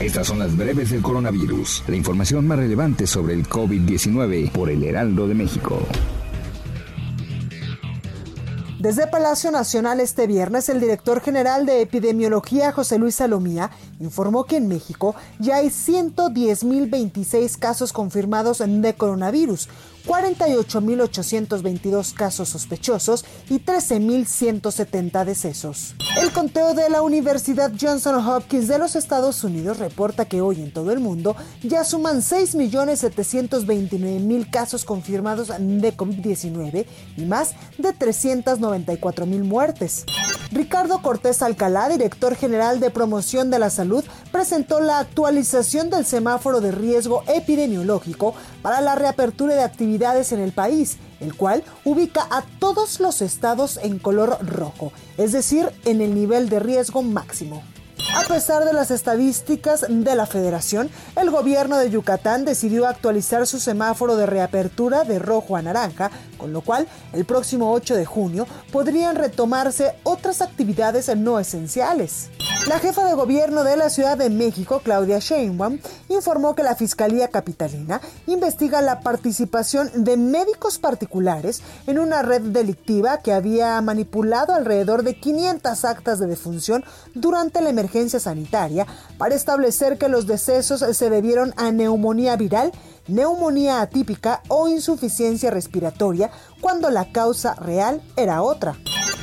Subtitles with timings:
[0.00, 4.84] Estas son las breves del coronavirus, la información más relevante sobre el COVID-19 por el
[4.84, 5.80] Heraldo de México.
[8.78, 14.58] Desde Palacio Nacional este viernes, el director general de epidemiología, José Luis Salomía, informó que
[14.58, 19.70] en México ya hay 110.026 casos confirmados de coronavirus,
[20.06, 25.94] 48.822 casos sospechosos y 13.170 decesos.
[26.20, 30.72] El conteo de la Universidad Johnson Hopkins de los Estados Unidos reporta que hoy en
[30.72, 40.04] todo el mundo ya suman 6.729.000 casos confirmados de COVID-19 y más de 394.000 muertes.
[40.52, 46.60] Ricardo Cortés Alcalá, director general de promoción de la salud, presentó la actualización del semáforo
[46.60, 48.34] de riesgo epidemiológico
[48.66, 53.78] para la reapertura de actividades en el país, el cual ubica a todos los estados
[53.80, 57.62] en color rojo, es decir, en el nivel de riesgo máximo.
[58.16, 63.60] A pesar de las estadísticas de la federación, el gobierno de Yucatán decidió actualizar su
[63.60, 68.48] semáforo de reapertura de rojo a naranja, con lo cual el próximo 8 de junio
[68.72, 72.30] podrían retomarse otras actividades no esenciales.
[72.66, 75.78] La jefa de gobierno de la Ciudad de México, Claudia Sheinbaum,
[76.08, 83.18] informó que la Fiscalía Capitalina investiga la participación de médicos particulares en una red delictiva
[83.18, 88.84] que había manipulado alrededor de 500 actas de defunción durante la emergencia sanitaria
[89.16, 92.72] para establecer que los decesos se debieron a neumonía viral
[93.06, 98.76] neumonía atípica o insuficiencia respiratoria cuando la causa real era otra.